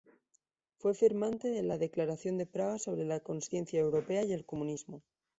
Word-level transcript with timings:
Fue 0.79 0.95
firmante 0.95 1.49
de 1.51 1.61
la 1.61 1.77
Declaración 1.77 2.35
de 2.39 2.47
Praga 2.47 2.79
sobre 2.79 3.05
la 3.05 3.19
conciencia 3.19 3.79
europea 3.81 4.23
y 4.23 4.33
el 4.33 4.47
comunismo. 4.47 5.03